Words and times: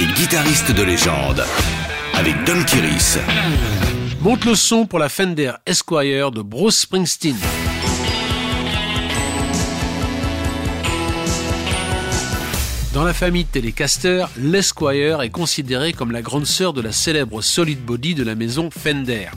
et 0.00 0.06
guitariste 0.18 0.72
de 0.72 0.82
légende 0.82 1.44
avec 2.14 2.34
Don 2.44 2.64
Kiris. 2.64 3.18
Monte 4.20 4.44
le 4.46 4.56
son 4.56 4.86
pour 4.86 4.98
la 4.98 5.08
Fender 5.08 5.52
Esquire 5.64 6.32
de 6.32 6.42
Bruce 6.42 6.80
Springsteen. 6.80 7.36
Dans 12.94 13.02
la 13.02 13.12
famille 13.12 13.44
Telecaster, 13.44 14.26
l'Esquire 14.38 15.20
est 15.22 15.30
considérée 15.30 15.92
comme 15.92 16.12
la 16.12 16.22
grande 16.22 16.46
sœur 16.46 16.72
de 16.72 16.80
la 16.80 16.92
célèbre 16.92 17.42
Solid 17.42 17.84
Body 17.84 18.14
de 18.14 18.22
la 18.22 18.36
maison 18.36 18.70
Fender. 18.70 19.30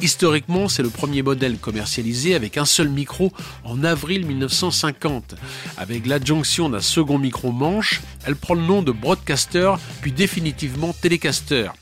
Historiquement, 0.00 0.70
c'est 0.70 0.82
le 0.82 0.88
premier 0.88 1.20
modèle 1.20 1.58
commercialisé 1.58 2.34
avec 2.34 2.56
un 2.56 2.64
seul 2.64 2.88
micro 2.88 3.30
en 3.62 3.84
avril 3.84 4.24
1950. 4.24 5.34
Avec 5.76 6.06
l'adjonction 6.06 6.70
d'un 6.70 6.80
second 6.80 7.18
micro 7.18 7.52
manche, 7.52 8.00
elle 8.24 8.36
prend 8.36 8.54
le 8.54 8.62
nom 8.62 8.80
de 8.80 8.90
Broadcaster 8.90 9.74
puis 10.00 10.10
définitivement 10.10 10.94
Telecaster. 10.98 11.72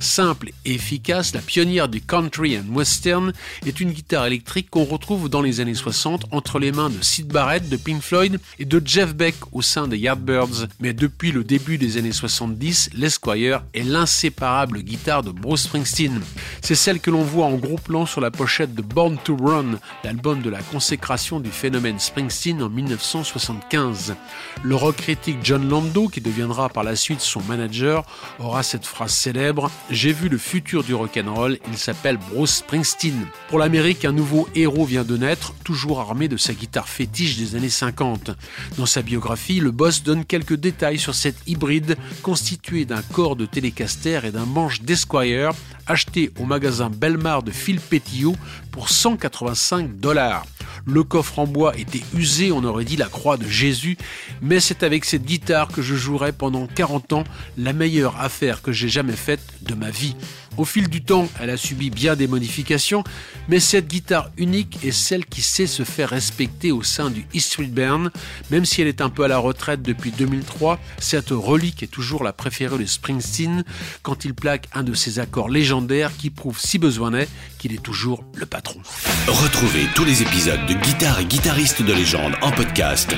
Simple 0.00 0.50
et 0.64 0.74
efficace, 0.74 1.34
la 1.34 1.40
pionnière 1.40 1.88
du 1.88 2.00
country 2.00 2.58
and 2.58 2.72
western 2.72 3.32
est 3.66 3.80
une 3.80 3.92
guitare 3.92 4.26
électrique 4.26 4.70
qu'on 4.70 4.84
retrouve 4.84 5.28
dans 5.28 5.42
les 5.42 5.60
années 5.60 5.74
60 5.74 6.26
entre 6.30 6.58
les 6.58 6.72
mains 6.72 6.90
de 6.90 7.02
Sid 7.02 7.28
Barrett 7.28 7.68
de 7.68 7.76
Pink 7.76 8.02
Floyd 8.02 8.40
et 8.58 8.64
de 8.64 8.82
Jeff 8.84 9.14
Beck 9.14 9.34
au 9.52 9.62
sein 9.62 9.88
des 9.88 9.98
Yardbirds. 9.98 10.66
Mais 10.80 10.92
depuis 10.92 11.32
le 11.32 11.44
début 11.44 11.78
des 11.78 11.98
années 11.98 12.12
70, 12.12 12.90
l'Esquire 12.94 13.62
est 13.74 13.82
l'inséparable 13.82 14.82
guitare 14.82 15.22
de 15.22 15.30
Bruce 15.30 15.64
Springsteen. 15.64 16.20
C'est 16.60 16.74
celle 16.74 17.00
que 17.00 17.10
l'on 17.10 17.22
voit 17.22 17.46
en 17.46 17.56
gros 17.56 17.78
plan 17.78 18.06
sur 18.06 18.20
la 18.20 18.30
pochette 18.30 18.74
de 18.74 18.82
Born 18.82 19.18
to 19.22 19.36
Run, 19.36 19.78
l'album 20.04 20.42
de 20.42 20.50
la 20.50 20.62
consécration 20.62 21.40
du 21.40 21.50
phénomène 21.50 21.98
Springsteen 21.98 22.62
en 22.62 22.68
1975. 22.68 24.14
Le 24.62 24.74
rock 24.74 24.96
critique 24.96 25.38
John 25.42 25.68
Lando, 25.68 26.08
qui 26.08 26.20
deviendra 26.20 26.68
par 26.68 26.84
la 26.84 26.96
suite 26.96 27.20
son 27.20 27.42
manager, 27.42 28.04
aura 28.38 28.62
cette 28.62 28.86
phrase 28.86 29.12
célèbre 29.12 29.70
j'ai 29.90 30.12
vu 30.12 30.28
le 30.28 30.38
futur 30.38 30.84
du 30.84 30.94
rock'n'roll, 30.94 31.58
il 31.68 31.76
s'appelle 31.76 32.18
Bruce 32.30 32.56
Springsteen. 32.56 33.26
Pour 33.48 33.58
l'Amérique, 33.58 34.04
un 34.04 34.12
nouveau 34.12 34.48
héros 34.54 34.84
vient 34.84 35.04
de 35.04 35.16
naître, 35.16 35.54
toujours 35.64 36.00
armé 36.00 36.28
de 36.28 36.36
sa 36.36 36.54
guitare 36.54 36.88
fétiche 36.88 37.36
des 37.36 37.56
années 37.56 37.68
50. 37.68 38.30
Dans 38.76 38.86
sa 38.86 39.02
biographie, 39.02 39.60
le 39.60 39.70
boss 39.70 40.02
donne 40.02 40.24
quelques 40.24 40.56
détails 40.56 40.98
sur 40.98 41.14
cette 41.14 41.38
hybride 41.46 41.96
constituée 42.22 42.84
d'un 42.84 43.02
corps 43.02 43.36
de 43.36 43.46
Telecaster 43.46 44.20
et 44.24 44.30
d'un 44.30 44.46
manche 44.46 44.82
d'Esquire 44.82 45.52
acheté 45.86 46.30
au 46.38 46.44
magasin 46.44 46.90
Belmar 46.90 47.42
de 47.42 47.50
Phil 47.50 47.80
Petillot 47.80 48.36
pour 48.70 48.88
185 48.88 49.98
dollars. 49.98 50.46
Le 50.86 51.04
coffre 51.04 51.38
en 51.38 51.46
bois 51.46 51.76
était 51.78 52.02
usé, 52.14 52.52
on 52.52 52.64
aurait 52.64 52.84
dit 52.84 52.96
la 52.96 53.06
croix 53.06 53.36
de 53.36 53.46
Jésus, 53.46 53.96
mais 54.40 54.60
c'est 54.60 54.82
avec 54.82 55.04
cette 55.04 55.24
guitare 55.24 55.68
que 55.68 55.82
je 55.82 55.94
jouerai 55.94 56.32
pendant 56.32 56.66
40 56.66 57.12
ans 57.12 57.24
la 57.56 57.72
meilleure 57.72 58.20
affaire 58.20 58.62
que 58.62 58.72
j'ai 58.72 58.88
jamais 58.88 59.16
faite 59.16 59.42
de 59.62 59.74
ma 59.74 59.90
vie. 59.90 60.16
Au 60.56 60.64
fil 60.64 60.88
du 60.88 61.02
temps, 61.02 61.28
elle 61.40 61.50
a 61.50 61.56
subi 61.56 61.90
bien 61.90 62.16
des 62.16 62.26
modifications, 62.26 63.04
mais 63.48 63.60
cette 63.60 63.88
guitare 63.88 64.30
unique 64.36 64.78
est 64.84 64.92
celle 64.92 65.24
qui 65.24 65.42
sait 65.42 65.66
se 65.66 65.82
faire 65.82 66.10
respecter 66.10 66.72
au 66.72 66.82
sein 66.82 67.10
du 67.10 67.26
E 67.34 67.38
Street 67.38 67.64
Band. 67.64 68.08
Même 68.50 68.64
si 68.64 68.82
elle 68.82 68.88
est 68.88 69.00
un 69.00 69.08
peu 69.08 69.24
à 69.24 69.28
la 69.28 69.38
retraite 69.38 69.82
depuis 69.82 70.10
2003, 70.10 70.78
cette 70.98 71.30
relique 71.30 71.82
est 71.82 71.86
toujours 71.86 72.22
la 72.22 72.32
préférée 72.32 72.78
de 72.78 72.84
Springsteen 72.84 73.64
quand 74.02 74.24
il 74.24 74.34
plaque 74.34 74.68
un 74.74 74.82
de 74.82 74.94
ses 74.94 75.18
accords 75.18 75.48
légendaires 75.48 76.10
qui 76.16 76.30
prouve, 76.30 76.58
si 76.58 76.78
besoin 76.78 77.14
est, 77.14 77.28
qu'il 77.58 77.72
est 77.72 77.82
toujours 77.82 78.24
le 78.34 78.46
patron. 78.46 78.80
Retrouvez 79.26 79.86
tous 79.94 80.04
les 80.04 80.22
épisodes 80.22 80.64
de 80.66 80.74
Guitare 80.74 81.20
et 81.20 81.24
guitariste 81.24 81.82
de 81.82 81.92
légende 81.92 82.34
en 82.42 82.52
podcast 82.52 83.14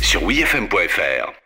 sur 0.00 0.22
wfm.fr. 0.24 1.41